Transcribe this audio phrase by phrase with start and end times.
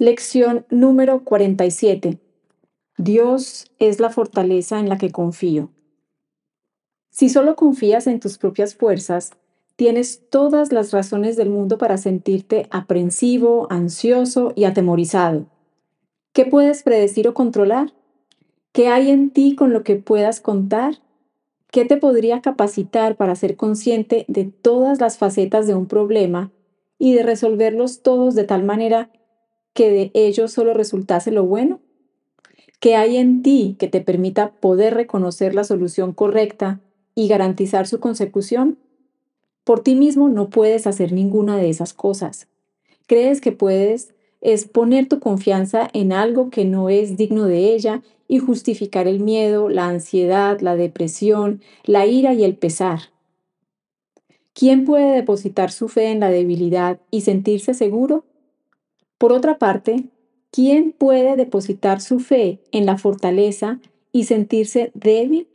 [0.00, 2.20] Lección número 47.
[2.98, 5.70] Dios es la fortaleza en la que confío.
[7.10, 9.32] Si solo confías en tus propias fuerzas,
[9.74, 15.46] tienes todas las razones del mundo para sentirte aprensivo, ansioso y atemorizado.
[16.32, 17.92] ¿Qué puedes predecir o controlar?
[18.70, 21.00] ¿Qué hay en ti con lo que puedas contar?
[21.72, 26.52] ¿Qué te podría capacitar para ser consciente de todas las facetas de un problema
[27.00, 29.10] y de resolverlos todos de tal manera
[29.78, 31.78] que de ello solo resultase lo bueno?
[32.80, 36.80] ¿Qué hay en ti que te permita poder reconocer la solución correcta
[37.14, 38.76] y garantizar su consecución?
[39.62, 42.48] Por ti mismo no puedes hacer ninguna de esas cosas.
[43.06, 48.02] Crees que puedes es poner tu confianza en algo que no es digno de ella
[48.26, 53.12] y justificar el miedo, la ansiedad, la depresión, la ira y el pesar.
[54.54, 58.24] ¿Quién puede depositar su fe en la debilidad y sentirse seguro?
[59.18, 60.04] Por otra parte,
[60.52, 63.80] ¿quién puede depositar su fe en la fortaleza
[64.12, 65.48] y sentirse débil?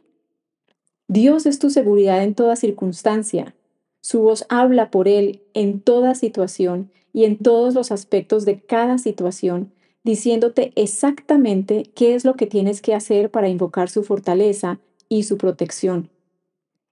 [1.07, 3.55] Dios es tu seguridad en toda circunstancia.
[4.01, 8.97] Su voz habla por él en toda situación y en todos los aspectos de cada
[8.97, 9.71] situación,
[10.03, 15.37] diciéndote exactamente qué es lo que tienes que hacer para invocar su fortaleza y su
[15.37, 16.09] protección.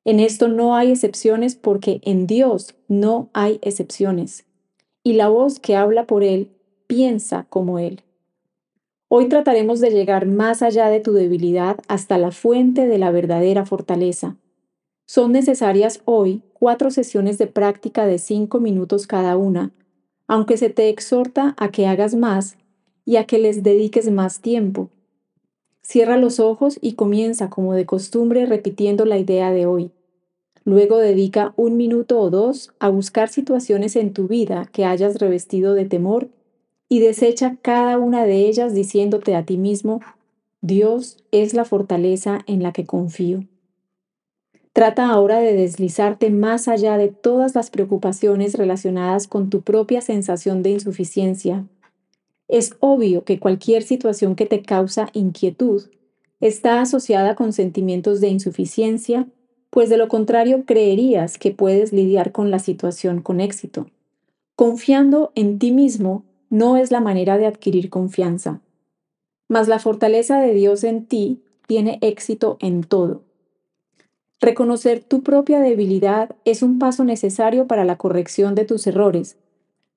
[0.05, 4.45] En esto no hay excepciones porque en Dios no hay excepciones.
[5.03, 6.49] Y la voz que habla por Él
[6.91, 8.01] piensa como Él.
[9.07, 13.65] Hoy trataremos de llegar más allá de tu debilidad hasta la fuente de la verdadera
[13.65, 14.35] fortaleza.
[15.05, 19.71] Son necesarias hoy cuatro sesiones de práctica de cinco minutos cada una,
[20.27, 22.57] aunque se te exhorta a que hagas más
[23.05, 24.89] y a que les dediques más tiempo.
[25.81, 29.91] Cierra los ojos y comienza como de costumbre repitiendo la idea de hoy.
[30.65, 35.73] Luego dedica un minuto o dos a buscar situaciones en tu vida que hayas revestido
[35.73, 36.27] de temor
[36.91, 40.01] y desecha cada una de ellas diciéndote a ti mismo,
[40.59, 43.45] Dios es la fortaleza en la que confío.
[44.73, 50.63] Trata ahora de deslizarte más allá de todas las preocupaciones relacionadas con tu propia sensación
[50.63, 51.65] de insuficiencia.
[52.49, 55.83] Es obvio que cualquier situación que te causa inquietud
[56.41, 59.29] está asociada con sentimientos de insuficiencia,
[59.69, 63.87] pues de lo contrario creerías que puedes lidiar con la situación con éxito.
[64.57, 68.61] Confiando en ti mismo no es la manera de adquirir confianza.
[69.47, 73.23] Mas la fortaleza de Dios en ti tiene éxito en todo.
[74.39, 79.37] Reconocer tu propia debilidad es un paso necesario para la corrección de tus errores,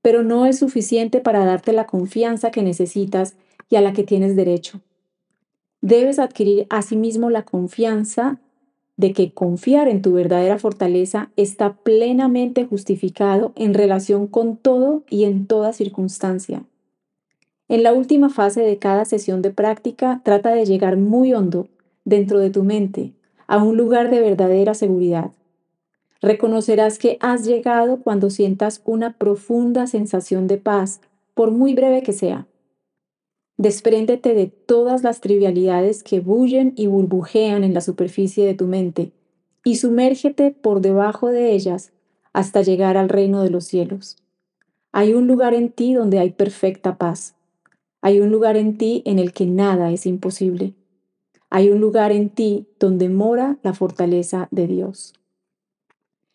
[0.01, 3.35] pero no es suficiente para darte la confianza que necesitas
[3.69, 4.81] y a la que tienes derecho.
[5.81, 8.39] Debes adquirir asimismo la confianza
[8.97, 15.25] de que confiar en tu verdadera fortaleza está plenamente justificado en relación con todo y
[15.25, 16.65] en toda circunstancia.
[17.69, 21.69] En la última fase de cada sesión de práctica, trata de llegar muy hondo
[22.05, 23.13] dentro de tu mente,
[23.47, 25.31] a un lugar de verdadera seguridad.
[26.21, 31.01] Reconocerás que has llegado cuando sientas una profunda sensación de paz,
[31.35, 32.47] por muy breve que sea.
[33.57, 39.13] Despréndete de todas las trivialidades que bullen y burbujean en la superficie de tu mente
[39.65, 41.93] y sumérgete por debajo de ellas
[42.33, 44.17] hasta llegar al reino de los cielos.
[44.93, 47.35] Hay un lugar en ti donde hay perfecta paz.
[48.01, 50.75] Hay un lugar en ti en el que nada es imposible.
[51.49, 55.15] Hay un lugar en ti donde mora la fortaleza de Dios.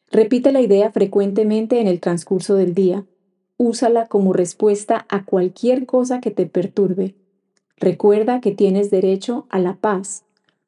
[0.09, 3.05] Repite la idea frecuentemente en el transcurso del día
[3.59, 7.13] úsala como respuesta a cualquier cosa que te perturbe.
[7.77, 10.23] Recuerda que tienes derecho a la paz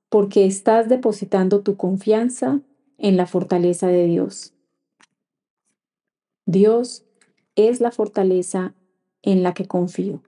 [0.09, 2.59] porque estás depositando tu confianza
[2.97, 4.53] en la fortaleza de Dios.
[6.45, 7.05] Dios
[7.55, 8.73] es la fortaleza
[9.21, 10.21] en la que confío.